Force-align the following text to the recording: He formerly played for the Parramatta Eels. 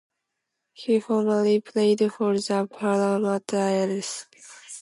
He 0.73 0.99
formerly 0.99 1.61
played 1.61 2.11
for 2.11 2.35
the 2.35 2.67
Parramatta 2.75 3.85
Eels. 3.87 4.25